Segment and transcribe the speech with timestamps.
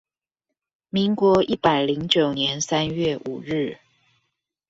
[0.89, 3.77] 民國一百零九年三月五日